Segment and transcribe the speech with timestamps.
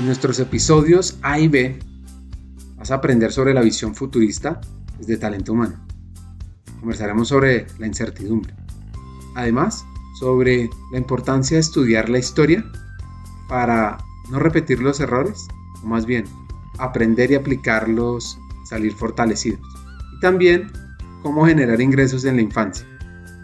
[0.00, 1.78] En nuestros episodios A y B
[2.78, 4.58] vas a aprender sobre la visión futurista
[4.98, 5.86] desde talento humano.
[6.80, 8.54] Conversaremos sobre la incertidumbre.
[9.36, 9.84] Además,
[10.18, 12.64] sobre la importancia de estudiar la historia
[13.46, 13.98] para
[14.30, 15.48] no repetir los errores,
[15.84, 16.24] o más bien
[16.78, 19.60] aprender y aplicarlos, salir fortalecidos.
[20.16, 20.72] Y también
[21.22, 22.86] cómo generar ingresos en la infancia.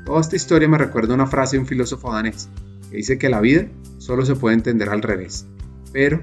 [0.06, 2.48] Toda esta historia me recuerda una frase de un filósofo danés
[2.90, 3.66] que dice que la vida
[3.98, 5.44] solo se puede entender al revés,
[5.92, 6.22] pero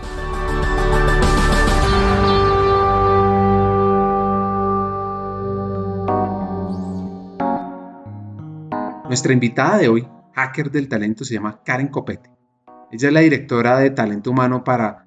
[9.11, 12.29] Nuestra invitada de hoy, hacker del talento, se llama Karen Copete.
[12.93, 15.05] Ella es la directora de talento humano para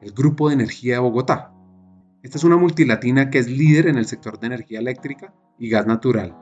[0.00, 1.52] el Grupo de Energía de Bogotá.
[2.22, 5.84] Esta es una multilatina que es líder en el sector de energía eléctrica y gas
[5.84, 6.36] natural,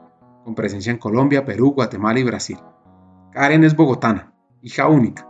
[0.45, 2.59] con presencia en Colombia, Perú, Guatemala y Brasil.
[3.31, 5.27] Karen es bogotana, hija única.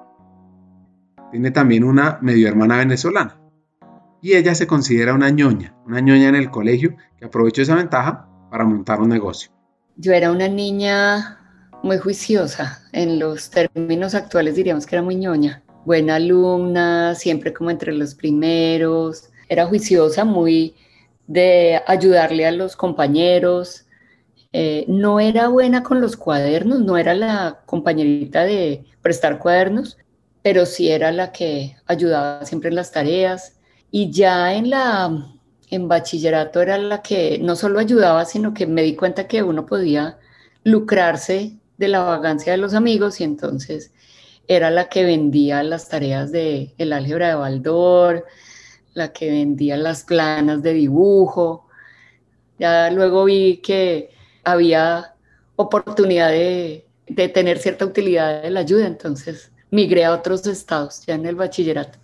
[1.31, 3.39] Tiene también una medio hermana venezolana.
[4.21, 8.27] Y ella se considera una ñoña, una ñoña en el colegio que aprovechó esa ventaja
[8.51, 9.53] para montar un negocio.
[9.95, 11.38] Yo era una niña
[11.83, 12.81] muy juiciosa.
[12.91, 15.63] En los términos actuales diríamos que era muy ñoña.
[15.85, 19.29] Buena alumna, siempre como entre los primeros.
[19.47, 20.75] Era juiciosa, muy
[21.27, 23.85] de ayudarle a los compañeros,
[24.51, 29.97] eh, no era buena con los cuadernos, no era la compañerita de prestar cuadernos,
[30.41, 33.57] pero sí era la que ayudaba siempre en las tareas.
[33.91, 35.35] Y ya en la
[35.69, 39.65] en bachillerato era la que no solo ayudaba, sino que me di cuenta que uno
[39.67, 40.17] podía
[40.63, 43.91] lucrarse de la vagancia de los amigos y entonces
[44.47, 48.25] era la que vendía las tareas de el álgebra de Baldor,
[48.93, 51.67] la que vendía las planas de dibujo.
[52.59, 54.09] Ya luego vi que
[54.43, 55.15] había
[55.55, 56.85] oportunidad de,
[57.33, 61.97] tener cierta utilidad de la ayuda, entonces migré a otros estados ya en el bachillerato.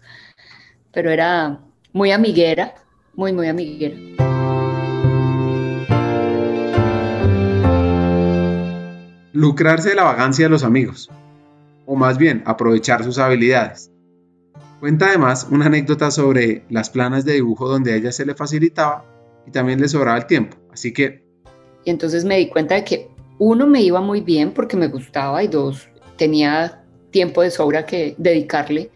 [0.94, 1.60] Pero era
[1.92, 2.76] muy amiguera,
[3.14, 3.98] muy, muy amiguera.
[9.36, 11.12] Lucrarse de la vagancia de los amigos,
[11.86, 13.92] o más bien aprovechar sus habilidades.
[14.80, 19.06] Cuenta además una anécdota sobre las planas de dibujo donde a ella se le facilitaba
[19.46, 21.26] y también le sobraba el tiempo, así que
[21.86, 23.08] y entonces me di cuenta de que
[23.38, 28.16] uno me iba muy bien porque me gustaba y dos, tenía tiempo de sobra que
[28.18, 28.90] dedicarle.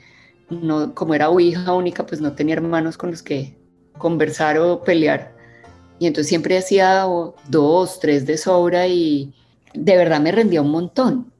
[0.49, 3.55] No, como era hija única, pues no tenía hermanos con los que
[3.99, 5.35] conversar o pelear.
[5.99, 7.05] Y entonces siempre hacía
[7.47, 9.33] dos, tres de sobra y
[9.73, 11.33] de verdad me rendía un montón.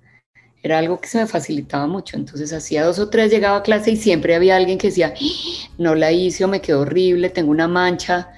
[0.62, 2.18] Era algo que se me facilitaba mucho.
[2.18, 5.70] Entonces hacía dos o tres, llegaba a clase y siempre había alguien que decía, ¡Ah!
[5.78, 8.30] no la hice o me quedó horrible, tengo una mancha.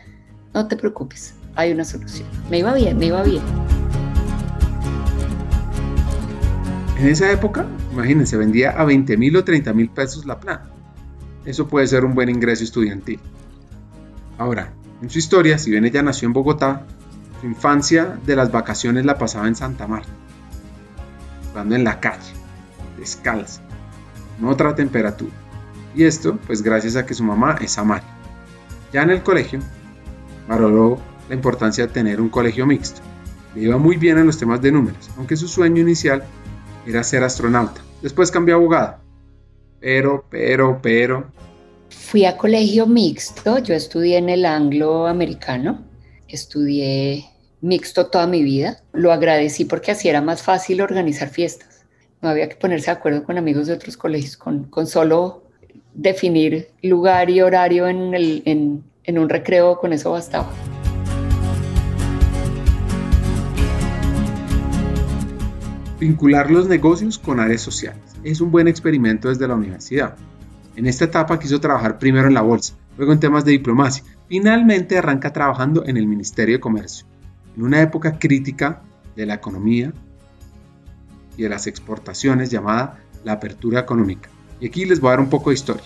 [0.54, 2.28] No te preocupes, hay una solución.
[2.50, 3.42] Me iba bien, me iba bien.
[7.00, 10.70] En esa época, imagínense, vendía a 20 mil o 30 mil pesos la plana.
[11.46, 13.20] Eso puede ser un buen ingreso estudiantil.
[14.38, 16.86] Ahora, en su historia, si bien ella nació en Bogotá,
[17.42, 20.12] su infancia de las vacaciones la pasaba en Santa Marta,
[21.50, 22.32] jugando en la calle,
[23.00, 23.62] descalza,
[24.40, 25.34] en otra temperatura.
[25.96, 28.08] Y esto, pues gracias a que su mamá es Amalia.
[28.94, 29.60] Ya en el colegio,
[30.48, 31.00] valoró
[31.30, 33.02] la importancia de tener un colegio mixto.
[33.56, 36.24] Le iba muy bien en los temas de números, aunque su sueño inicial
[36.86, 37.82] era ser astronauta.
[38.04, 39.02] Después cambió a abogada.
[39.80, 41.26] Pero, pero, pero...
[41.90, 45.91] Fui a colegio mixto, yo estudié en el angloamericano,
[46.32, 47.26] estudié
[47.62, 48.82] mixto toda mi vida.
[48.94, 51.86] Lo agradecí porque así era más fácil organizar fiestas.
[52.22, 55.44] No había que ponerse de acuerdo con amigos de otros colegios, con, con solo
[55.94, 60.52] definir lugar y horario en, el, en, en un recreo, con eso bastaba.
[66.00, 68.02] Vincular los negocios con áreas sociales.
[68.24, 70.16] Es un buen experimento desde la universidad.
[70.76, 74.04] En esta etapa quiso trabajar primero en la bolsa, luego en temas de diplomacia.
[74.32, 77.06] Finalmente arranca trabajando en el Ministerio de Comercio,
[77.54, 78.82] en una época crítica
[79.14, 79.92] de la economía
[81.36, 84.30] y de las exportaciones llamada la apertura económica.
[84.62, 85.84] Y aquí les voy a dar un poco de historia.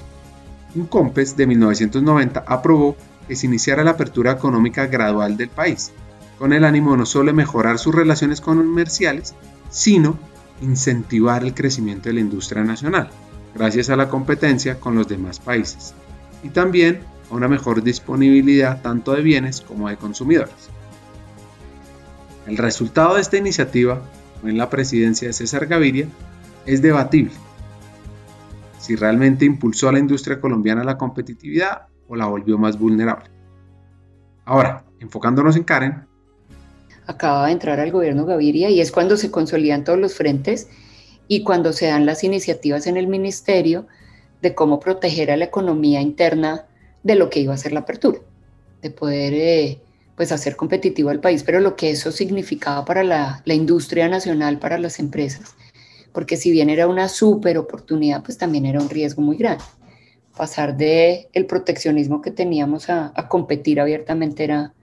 [0.76, 2.96] Un COMPES de 1990 aprobó
[3.28, 5.92] que se iniciara la apertura económica gradual del país,
[6.38, 9.34] con el ánimo no solo de mejorar sus relaciones comerciales,
[9.72, 10.20] sino
[10.62, 13.10] incentivar el crecimiento de la industria nacional,
[13.56, 15.96] gracias a la competencia con los demás países.
[16.44, 17.00] y también
[17.30, 20.70] a una mejor disponibilidad tanto de bienes como de consumidores.
[22.46, 24.02] El resultado de esta iniciativa,
[24.44, 26.08] en la presidencia de César Gaviria,
[26.66, 27.34] es debatible.
[28.80, 33.32] Si realmente impulsó a la industria colombiana la competitividad o la volvió más vulnerable.
[34.46, 36.08] Ahora, enfocándonos en Karen.
[37.08, 40.70] Acaba de entrar al gobierno Gaviria y es cuando se consolidan todos los frentes
[41.28, 43.88] y cuando se dan las iniciativas en el ministerio
[44.42, 46.66] de cómo proteger a la economía interna
[47.06, 48.20] de lo que iba a ser la apertura,
[48.82, 49.80] de poder eh,
[50.16, 54.58] pues hacer competitivo al país, pero lo que eso significaba para la, la industria nacional,
[54.58, 55.54] para las empresas,
[56.12, 59.64] porque si bien era una súper oportunidad, pues también era un riesgo muy grande.
[60.36, 64.74] Pasar de el proteccionismo que teníamos a, a competir abiertamente era,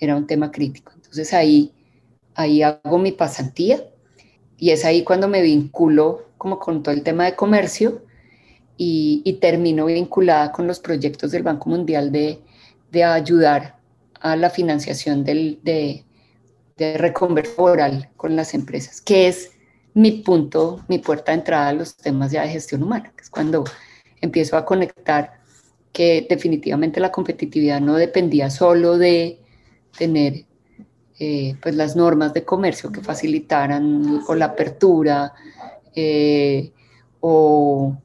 [0.00, 0.90] era un tema crítico.
[0.96, 1.72] Entonces ahí,
[2.34, 3.84] ahí hago mi pasantía
[4.58, 8.02] y es ahí cuando me vinculo como con todo el tema de comercio
[8.84, 12.40] y, termino vinculada con los proyectos del Banco Mundial de,
[12.90, 13.76] de ayudar
[14.20, 16.04] a la financiación del, de,
[16.76, 19.52] de reconversión oral con las empresas, que es
[19.94, 23.30] mi punto, mi puerta de entrada a los temas ya de gestión humana, que es
[23.30, 23.64] cuando
[24.20, 25.40] empiezo a conectar
[25.92, 29.38] que definitivamente la competitividad no dependía solo de
[29.96, 30.46] tener
[31.18, 35.34] eh, pues las normas de comercio que facilitaran o la apertura
[35.94, 36.72] eh,
[37.20, 37.96] o,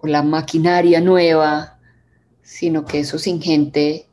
[0.00, 1.78] o, la maquinaria nueva,
[2.42, 4.06] sino que eso sin gente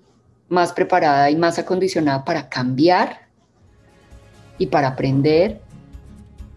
[0.50, 3.28] más preparada y más acondicionada para cambiar
[4.58, 5.62] y para aprender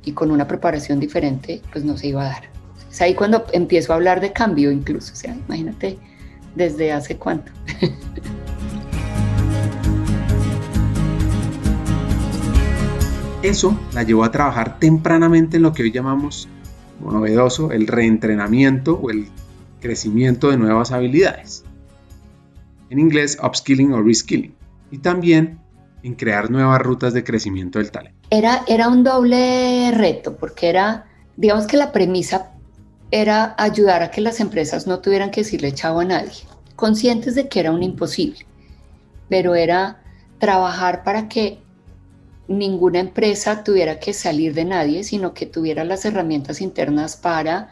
[0.04, 2.50] y con una preparación diferente, pues no se iba a dar.
[2.90, 5.98] Es ahí cuando empiezo a hablar de cambio incluso, o sea, imagínate
[6.54, 7.52] desde hace cuánto.
[13.42, 16.46] Eso la llevó a trabajar tempranamente en lo que hoy llamamos
[17.00, 19.28] novedoso el reentrenamiento o el
[19.80, 21.64] crecimiento de nuevas habilidades.
[22.90, 24.54] En inglés, upskilling o reskilling.
[24.90, 25.60] Y también
[26.02, 28.18] en crear nuevas rutas de crecimiento del talento.
[28.30, 31.06] Era, era un doble reto porque era,
[31.36, 32.52] digamos que la premisa
[33.10, 36.44] era ayudar a que las empresas no tuvieran que decirle chavo a nadie,
[36.76, 38.46] conscientes de que era un imposible,
[39.28, 40.02] pero era
[40.38, 41.58] trabajar para que
[42.50, 47.70] ninguna empresa tuviera que salir de nadie, sino que tuviera las herramientas internas para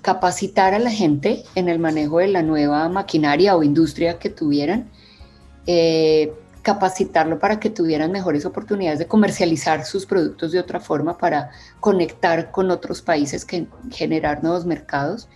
[0.00, 4.88] capacitar a la gente en el manejo de la nueva maquinaria o industria que tuvieran,
[5.66, 6.32] eh,
[6.62, 12.50] capacitarlo para que tuvieran mejores oportunidades de comercializar sus productos de otra forma para conectar
[12.50, 15.28] con otros países que generar nuevos mercados.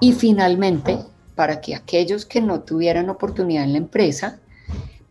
[0.00, 0.98] Y finalmente
[1.34, 4.38] para que aquellos que no tuvieran oportunidad en la empresa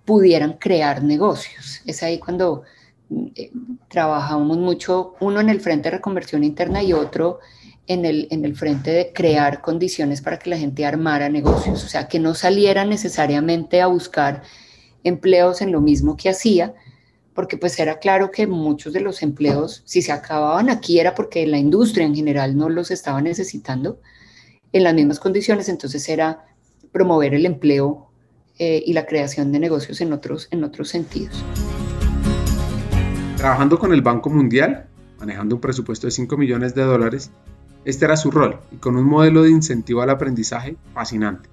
[0.09, 1.83] pudieran crear negocios.
[1.85, 2.63] Es ahí cuando
[3.35, 3.51] eh,
[3.89, 7.37] trabajamos mucho, uno en el frente de reconversión interna y otro
[7.85, 11.87] en el, en el frente de crear condiciones para que la gente armara negocios, o
[11.87, 14.41] sea, que no saliera necesariamente a buscar
[15.03, 16.73] empleos en lo mismo que hacía,
[17.35, 21.45] porque pues era claro que muchos de los empleos, si se acababan aquí, era porque
[21.45, 24.01] la industria en general no los estaba necesitando
[24.73, 26.47] en las mismas condiciones, entonces era
[26.91, 28.08] promover el empleo
[28.59, 31.43] eh, y la creación de negocios en otros, en otros sentidos.
[33.37, 37.31] Trabajando con el Banco Mundial, manejando un presupuesto de 5 millones de dólares,
[37.85, 41.47] este era su rol y con un modelo de incentivo al aprendizaje fascinante.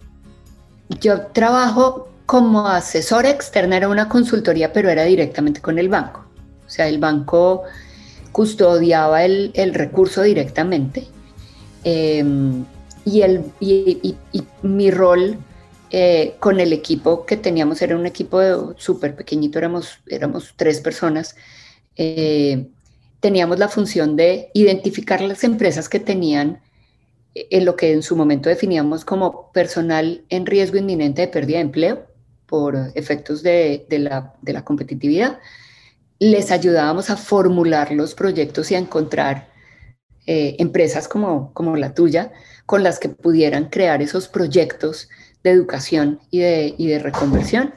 [1.01, 6.25] Yo trabajo como asesora externa, era una consultoría, pero era directamente con el banco.
[6.67, 7.63] O sea, el banco
[8.33, 11.07] custodiaba el, el recurso directamente.
[11.85, 12.25] Eh,
[13.05, 15.39] y, el, y, y, y mi rol
[15.91, 21.37] eh, con el equipo que teníamos, era un equipo súper pequeñito, éramos, éramos tres personas,
[21.95, 22.67] eh,
[23.21, 26.61] teníamos la función de identificar las empresas que tenían
[27.35, 31.59] eh, en lo que en su momento definíamos como personal en riesgo inminente de pérdida
[31.59, 32.07] de empleo
[32.47, 35.39] por efectos de, de, la, de la, competitividad.
[36.19, 39.55] Les ayudábamos a formular los proyectos y a encontrar
[40.29, 42.33] empresas como, como la tuya
[42.65, 45.09] con las que pudieran crear esos proyectos
[45.47, 47.75] de educación y de, y de reconversión.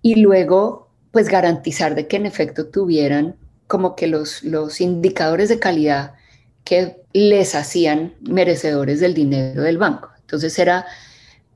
[0.00, 5.58] Y luego, pues garantizar de que en efecto tuvieran como que los, los indicadores de
[5.58, 6.14] calidad
[6.64, 10.10] que les hacían merecedores del dinero del banco.
[10.20, 10.86] Entonces era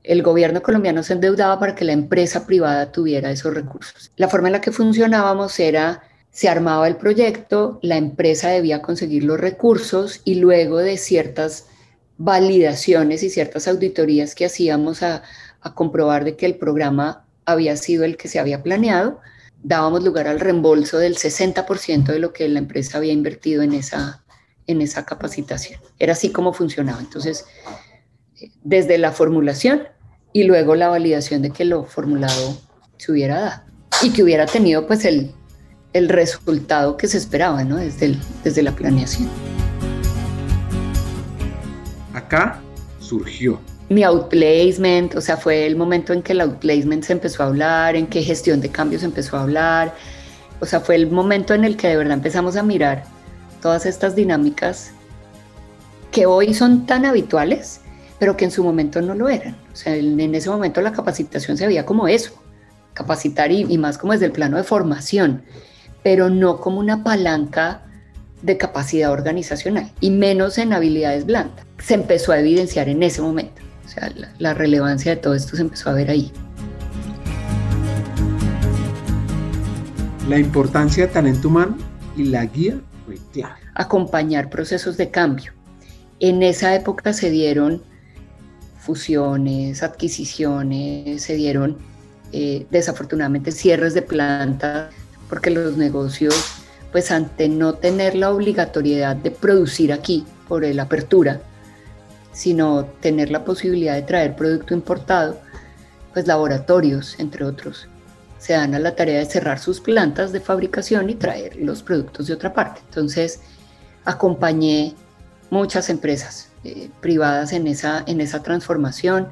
[0.07, 4.11] el gobierno colombiano se endeudaba para que la empresa privada tuviera esos recursos.
[4.15, 9.25] La forma en la que funcionábamos era, se armaba el proyecto, la empresa debía conseguir
[9.25, 11.65] los recursos y luego de ciertas
[12.17, 15.23] validaciones y ciertas auditorías que hacíamos a,
[15.75, 19.19] comprobar de que el programa había sido el que se había planeado,
[19.63, 24.23] dábamos lugar al reembolso del 60% de lo que la empresa había invertido en esa,
[24.65, 25.81] en esa capacitación.
[25.99, 27.01] Era así como funcionaba.
[27.01, 27.43] Entonces,
[28.63, 29.83] desde la formulación
[30.31, 32.57] y luego la validación de que lo formulado
[32.95, 33.63] se hubiera dado
[34.03, 35.33] y que hubiera tenido pues el,
[35.91, 37.77] el resultado que se esperaba ¿no?
[37.77, 39.29] desde, desde la planeación.
[42.17, 42.59] Acá
[42.99, 43.59] surgió.
[43.89, 47.95] Mi outplacement, o sea, fue el momento en que el outplacement se empezó a hablar,
[47.95, 49.93] en que gestión de cambios empezó a hablar,
[50.59, 53.03] o sea, fue el momento en el que de verdad empezamos a mirar
[53.61, 54.91] todas estas dinámicas
[56.11, 57.81] que hoy son tan habituales,
[58.19, 59.55] pero que en su momento no lo eran.
[59.71, 62.31] O sea, en, ese momento la capacitación se veía como eso,
[62.93, 65.43] capacitar y, y más como desde el plano de formación,
[66.03, 67.83] pero no como una palanca
[68.41, 71.65] de capacidad organizacional y menos en habilidades blandas.
[71.79, 73.61] Se empezó a evidenciar en ese momento.
[73.85, 76.31] O sea, la, relevancia de todo esto se empezó a ver ahí.
[80.27, 81.77] La importancia de talento humano
[82.17, 83.55] y la guía fue clave.
[83.75, 85.53] Acompañar procesos de cambio.
[86.19, 87.81] En esa época se dieron
[88.79, 91.77] fusiones, adquisiciones, se dieron
[92.33, 94.93] eh, desafortunadamente cierres de plantas
[95.29, 96.35] porque los negocios
[96.97, 101.39] pues ante no tener la obligatoriedad de producir aquí por la apertura,
[102.31, 105.39] sino tener la posibilidad de traer producto importado,
[106.11, 107.87] pues laboratorios, entre otros,
[108.39, 112.25] se dan a la tarea de cerrar sus plantas de fabricación y traer los productos
[112.25, 112.81] de otra parte.
[112.89, 113.41] Entonces,
[114.03, 114.95] acompañé
[115.51, 119.27] muchas empresas eh, privadas en esa, en esa transformación,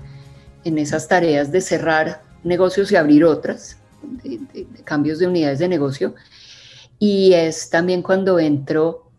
[0.65, 6.13] en esas tareas de cerrar negocios y abrir otras, de cambios de unidades de negocio,
[6.99, 9.09] y es también cuando entro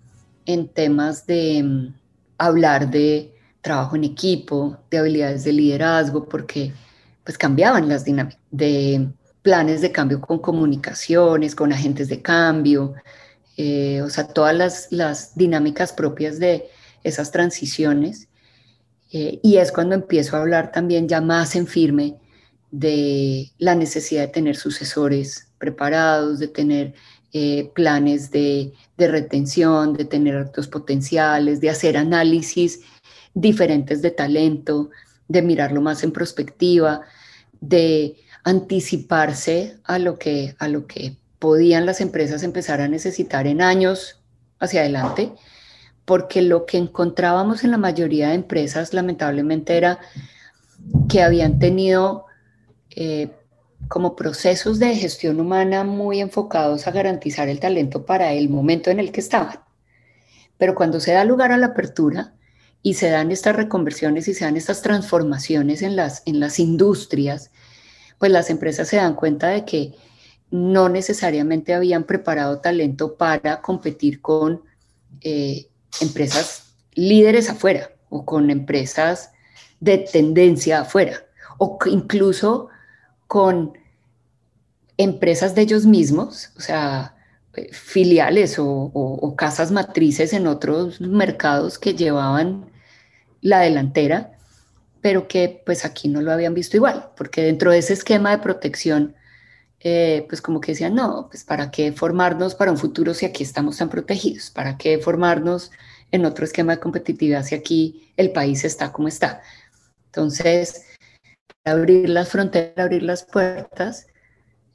[0.45, 1.95] en temas de mm,
[2.39, 6.73] hablar de trabajo en equipo, de habilidades de liderazgo, porque
[7.25, 9.09] pues cambiaban las dinámicas, de
[9.43, 12.95] planes de cambio con comunicaciones, con agentes de cambio,
[13.57, 16.69] eh, o sea, todas las, las, dinámicas propias de
[17.03, 18.29] esas transiciones.
[19.13, 22.17] Eh, y es cuando empiezo a hablar también ya más en firme
[22.71, 26.95] de la necesidad de tener sucesores preparados, de tener
[27.39, 32.81] eh, planes de, retención, de tener actos potenciales, de hacer análisis
[33.35, 34.89] diferentes de talento,
[35.29, 37.03] de mirarlo más en perspectiva,
[37.61, 43.61] de anticiparse a lo que, a lo que podían las empresas empezar a necesitar en
[43.61, 44.19] años
[44.59, 45.35] hacia adelante,
[46.07, 49.99] porque lo que encontrábamos en la mayoría de empresas lamentablemente era
[51.11, 52.25] que habían tenido
[52.89, 53.29] eh,
[53.89, 59.01] como procesos de gestión humana muy enfocados a garantizar el talento para el momento en
[59.01, 59.61] el que estaban.
[60.59, 62.35] Pero cuando se da lugar a la apertura
[62.83, 67.51] y se dan estas reconversiones y se dan estas transformaciones en las, en las industrias,
[68.19, 69.95] pues las empresas se dan cuenta de que
[70.51, 74.63] no necesariamente habían preparado talento para competir con
[75.21, 75.69] eh,
[76.01, 79.33] empresas líderes afuera o con empresas
[79.81, 81.25] de tendencia afuera
[81.59, 82.69] o incluso
[83.27, 83.73] con
[84.97, 87.17] empresas de ellos mismos, o sea,
[87.55, 92.71] eh, filiales o, casas matrices en otros mercados que llevaban
[93.43, 94.39] la delantera,
[95.01, 98.39] pero que pues aquí no lo habían visto igual, porque dentro de ese esquema de
[98.39, 99.15] protección,
[99.81, 103.43] eh, pues como que decían, no, pues para qué formarnos para un futuro si aquí
[103.43, 105.71] estamos tan protegidos, para qué formarnos
[106.13, 109.43] en otro esquema de competitividad si aquí el país está como está.
[110.07, 110.87] Entonces,
[111.67, 114.07] abrir las fronteras, abrir las puertas,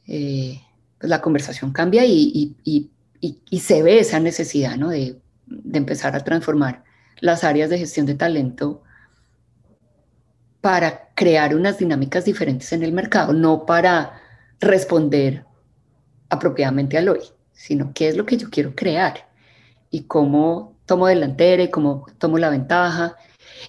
[0.08, 0.62] eh,
[1.00, 2.56] pues la conversación cambia y,
[3.60, 4.90] se ve esa necesidad ¿no?
[4.90, 5.20] de,
[5.74, 6.84] empezar a transformar
[7.20, 8.84] las áreas de gestión de talento
[10.60, 14.22] para crear unas dinámicas diferentes en el mercado, no para
[14.60, 15.46] responder
[16.30, 17.22] apropiadamente al hoy,
[17.54, 19.30] sino qué es lo que yo quiero crear
[19.90, 23.16] y cómo tomo delantera y cómo tomo la ventaja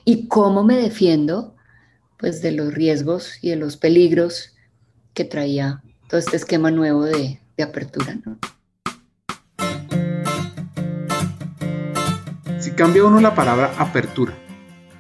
[0.05, 1.55] y cómo me defiendo
[2.23, 4.55] pues de los riesgos y de los peligros
[5.13, 8.17] que traía todo este esquema nuevo de, apertura.
[12.61, 14.35] Si cambia uno la palabra apertura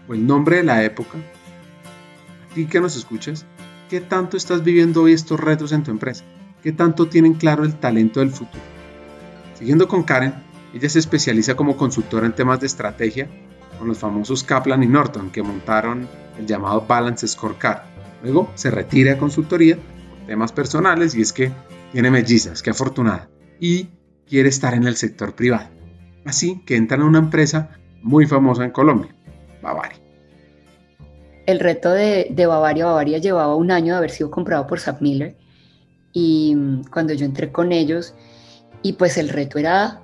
[0.09, 3.47] o el nombre de la época, a ti que nos escuchas,
[3.89, 6.25] ¿qué tanto estás viviendo hoy estos retos en tu empresa?
[6.61, 8.63] ¿Qué tanto tienen claro el talento del futuro?
[9.57, 10.35] Siguiendo con Karen,
[10.75, 13.29] ella se especializa como consultora en temas de estrategia
[13.83, 16.09] con los famosos Kaplan y Norton que montaron
[16.39, 17.83] el llamado Balance Scorecard.
[18.23, 21.51] Luego se retira de consultoría por temas personales y es que
[21.91, 23.89] tiene mellizas, qué afortunada, y
[24.29, 25.69] quiere estar en el sector privado.
[26.25, 27.71] Así que entra en una empresa
[28.03, 29.17] muy famosa en Colombia,
[29.61, 29.99] Bavaria.
[31.47, 35.37] El reto de, Bavaria, Bavaria llevaba un año de haber sido comprado por Sap Miller
[36.13, 38.15] y mm, cuando yo entré con ellos,
[38.81, 40.01] y pues el reto era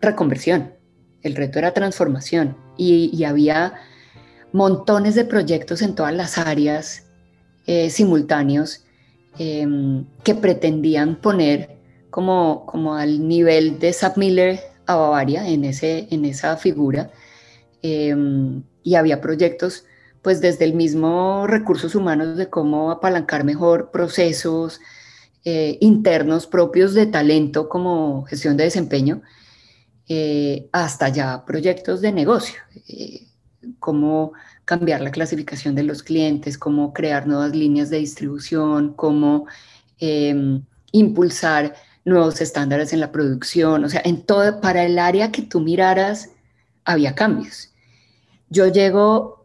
[0.00, 0.77] reconversión,
[1.22, 3.74] el reto era transformación y, había
[4.52, 7.04] montones de proyectos en todas las áreas
[7.66, 8.84] eh, simultáneos
[9.38, 11.76] em, que pretendían poner
[12.10, 17.10] como, como al nivel de Zap Miller a Bavaria en, ese, en esa figura.
[17.82, 19.84] Em, y había proyectos
[20.22, 24.80] pues desde el mismo recursos humanos de cómo apalancar mejor procesos
[25.44, 29.22] eh, internos propios de talento como gestión de desempeño,
[30.10, 33.26] eh, hasta ya proyectos de negocio, eh,
[33.78, 34.32] cómo
[34.64, 39.46] cambiar la clasificación de los clientes, cómo crear nuevas líneas de distribución, cómo
[39.98, 41.74] em, impulsar
[42.06, 46.30] nuevos estándares en la producción, o sea, en todo, para el área que tú miraras
[46.84, 47.74] había cambios.
[48.48, 49.44] Yo llego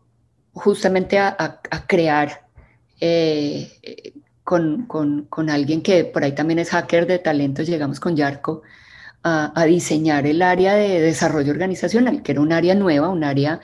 [0.53, 2.47] justamente a, crear
[3.01, 4.13] eh,
[4.45, 8.61] con, con, alguien que por ahí también es hacker de talento, llegamos con Yarko
[9.23, 13.61] a, diseñar el área de desarrollo organizacional, que era un área nueva, un área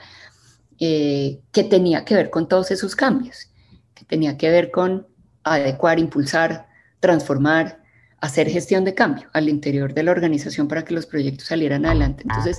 [0.78, 3.50] eh, que tenía que ver con todos esos cambios,
[3.94, 5.06] que tenía que ver con
[5.44, 6.66] adecuar, impulsar,
[6.98, 7.80] transformar,
[8.20, 12.22] hacer gestión de cambio al interior de la organización para que los proyectos salieran adelante.
[12.22, 12.58] Entonces,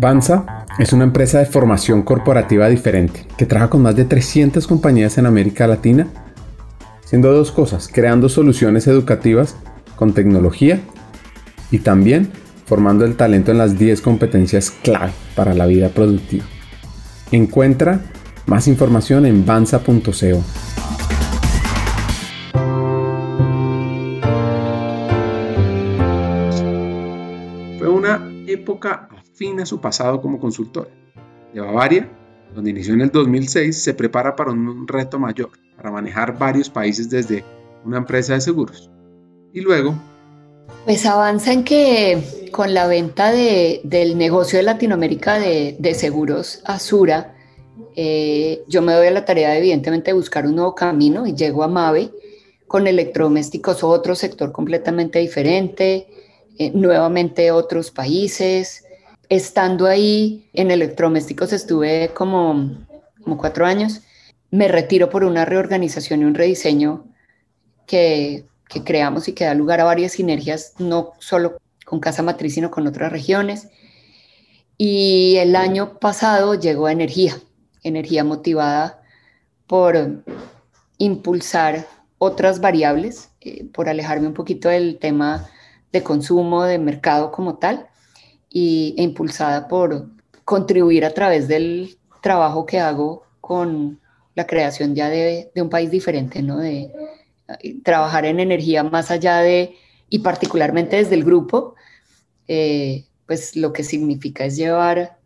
[0.00, 5.16] Banza es una empresa de formación corporativa diferente que trabaja con más de 300 compañías
[5.18, 6.06] en América Latina,
[7.04, 9.56] haciendo dos cosas, creando soluciones educativas
[9.96, 10.80] con tecnología
[11.70, 12.30] y también
[12.66, 16.44] formando el talento en las 10 competencias clave para la vida productiva.
[17.30, 18.00] Encuentra
[18.46, 20.42] más información en banza.co.
[27.78, 30.90] Fue una época fin a su pasado como consultor.
[31.52, 32.10] De Bavaria,
[32.54, 37.08] donde inició en el 2006, se prepara para un reto mayor, para manejar varios países
[37.08, 37.44] desde
[37.84, 38.90] una empresa de seguros.
[39.52, 39.94] Y luego...
[40.86, 47.34] Pues avanza en que con la venta del negocio de Latinoamérica de, seguros Azura,
[47.96, 51.64] eh, yo me doy a la tarea evidentemente de buscar un nuevo camino y llego
[51.64, 52.12] a Mave
[52.68, 56.06] con electrodomésticos, otro sector completamente diferente,
[56.56, 58.84] eh, nuevamente otros países,
[59.28, 62.86] estando ahí en electrodomésticos estuve como,
[63.24, 64.02] como cuatro años.
[64.52, 67.06] Me retiro por una reorganización y un rediseño
[67.88, 72.54] que, que creamos y que da lugar a varias sinergias, no solo con Casa Matriz,
[72.54, 73.68] sino con otras regiones.
[74.78, 77.38] Y el año pasado llegó a energía,
[77.82, 79.00] energía motivada
[79.66, 80.22] por
[80.98, 81.86] impulsar
[82.18, 85.48] otras variables, eh, por alejarme un poquito del tema
[85.92, 87.88] de consumo, de mercado como tal,
[88.50, 90.08] y, e impulsada por
[90.44, 94.00] contribuir a través del trabajo que hago con
[94.34, 96.58] la creación ya de, de un país diferente, ¿no?
[96.58, 96.92] De
[97.82, 99.76] trabajar en energía más allá de,
[100.08, 101.74] y particularmente desde el grupo,
[102.48, 105.18] eh, pues lo que significa es llevar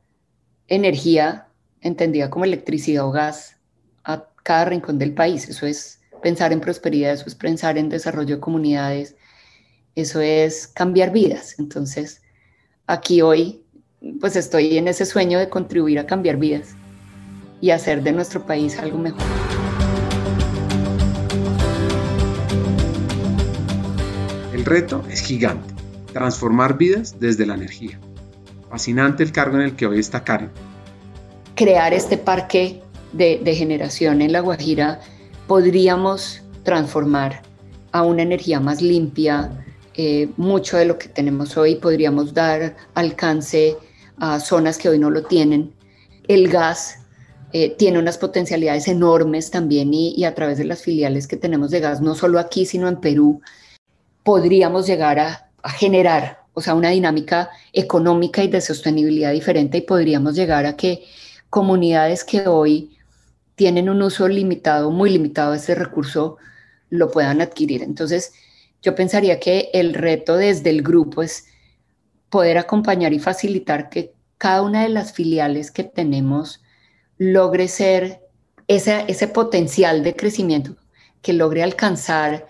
[0.69, 1.49] energía
[1.81, 3.57] entendida como electricidad o gas
[4.05, 5.49] a cada rincón del país.
[5.49, 9.17] Eso es pensar en prosperidad, eso es pensar en desarrollo de comunidades,
[9.95, 11.59] eso es cambiar vidas.
[11.59, 12.23] Entonces,
[12.87, 13.63] aquí hoy
[14.21, 16.75] pues estoy en ese sueño de contribuir a cambiar vidas
[17.61, 19.23] y hacer de nuestro país algo mejor.
[24.71, 25.75] Reto es gigante,
[26.13, 27.99] transformar vidas desde la energía.
[28.71, 30.51] Fascinante el cargo en el que hoy está Karen.
[31.57, 32.81] Crear este parque
[33.13, 35.01] de, generación en La Guajira
[35.49, 37.43] podríamos transformar
[37.91, 39.51] a una energía más limpia,
[39.95, 43.77] eh, mucho de lo que tenemos hoy podríamos dar alcance
[44.19, 45.75] a zonas que hoy no lo tienen.
[46.29, 47.01] El gas
[47.53, 51.81] eh, tiene unas potencialidades enormes también y, a través de las filiales que tenemos de
[51.81, 53.41] gas, no solo aquí, sino en Perú,
[54.23, 60.35] podríamos llegar a, generar, o sea, una dinámica económica y de sostenibilidad diferente y podríamos
[60.35, 61.05] llegar a que
[61.51, 62.97] comunidades que hoy
[63.57, 66.39] tienen un uso limitado, muy limitado de ese recurso,
[66.89, 67.83] lo puedan adquirir.
[67.83, 68.33] Entonces,
[68.83, 71.47] yo pensaría que el reto desde el grupo es
[72.31, 76.63] poder acompañar y facilitar que cada una de las filiales que tenemos
[77.19, 78.21] logre ser
[78.67, 80.77] ese, ese potencial de crecimiento,
[81.21, 82.47] que logre alcanzar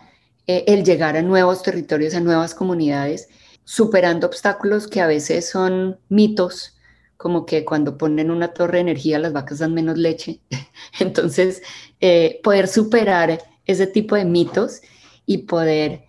[0.46, 3.28] eh, el llegar a nuevos territorios, a nuevas comunidades,
[3.64, 6.76] superando obstáculos que a veces son mitos,
[7.16, 10.40] como que cuando ponen una torre de energía las vacas dan menos leche.
[10.98, 11.62] Entonces,
[12.00, 14.80] eh, poder superar ese tipo de mitos
[15.26, 16.04] y poder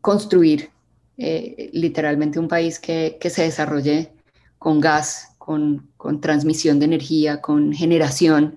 [0.00, 0.70] construir
[1.18, 4.12] eh, literalmente un país que, se desarrolle
[4.58, 8.56] con gas, con, transmisión de energía, con generación,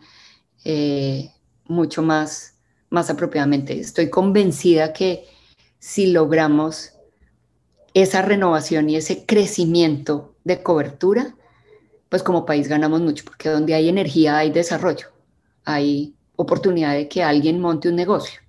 [1.68, 2.57] mucho más,
[2.90, 3.80] más apropiadamente.
[3.80, 5.26] Estoy convencida que
[5.80, 6.94] si logramos
[7.94, 11.36] esa renovación y ese crecimiento de cobertura,
[12.10, 15.08] pues como país ganamos mucho, porque donde hay energía hay desarrollo,
[15.66, 18.40] hay oportunidad de que alguien monte un negocio,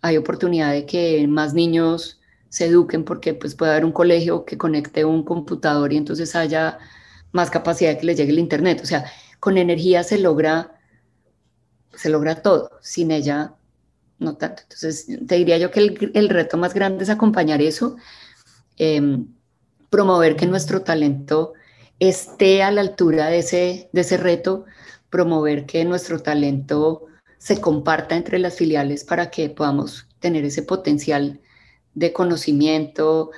[0.00, 4.56] hay oportunidad de que más niños se eduquen porque pues puede haber un colegio que
[4.56, 6.78] conecte un computador y entonces haya
[7.32, 8.80] más capacidad de que les llegue el internet.
[8.82, 9.04] O sea,
[9.38, 10.80] con energía se logra,
[11.94, 13.54] se logra todo, sin ella
[14.18, 14.62] no tanto.
[14.62, 17.96] Entonces, te diría yo que el, reto más grande es acompañar eso,
[18.76, 19.26] em,
[19.90, 21.54] promover que nuestro talento
[21.98, 24.64] esté a la altura de ese, de ese reto,
[25.10, 27.06] promover que nuestro talento
[27.38, 31.40] se comparta entre las filiales para que podamos tener ese potencial
[31.94, 33.30] de conocimiento,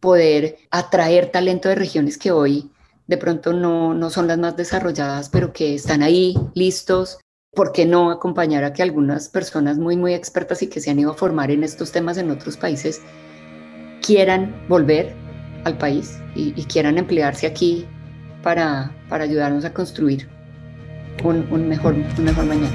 [0.00, 2.70] poder atraer talento de regiones que hoy
[3.06, 7.18] de pronto no, no son las más desarrolladas, pero que están ahí listos.
[7.54, 10.98] ¿Por qué no acompañar a que algunas personas muy, muy expertas y que se han
[10.98, 13.00] ido a formar en estos temas en otros países
[14.04, 15.14] quieran volver
[15.62, 17.86] al país y, quieran emplearse aquí
[18.42, 20.28] para, para ayudarnos a construir
[21.22, 22.74] un, un, mejor, un mejor mañana?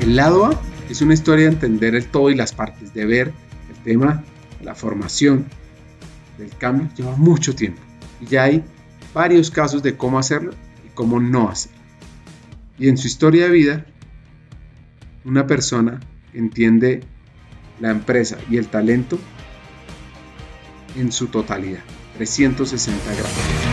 [0.00, 0.60] El lado A
[0.90, 3.32] es una historia de entender el todo y las partes, de ver
[3.70, 4.24] el tema,
[4.64, 5.46] la formación,
[6.38, 7.80] del cambio, lleva mucho tiempo.
[8.20, 8.64] Y ya hay
[9.14, 10.52] varios casos de cómo hacerlo
[10.98, 11.78] y cómo no hacerlo.
[12.78, 13.86] Y en su historia de vida,
[15.24, 16.00] una persona
[16.32, 17.02] entiende
[17.80, 19.18] la empresa y el talento
[20.96, 21.82] en su totalidad,
[22.16, 23.67] 360 grados.